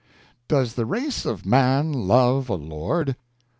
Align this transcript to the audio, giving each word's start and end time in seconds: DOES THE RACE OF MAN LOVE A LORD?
DOES 0.47 0.73
THE 0.73 0.87
RACE 0.87 1.27
OF 1.27 1.45
MAN 1.45 1.93
LOVE 1.93 2.49
A 2.49 2.55
LORD? 2.55 3.15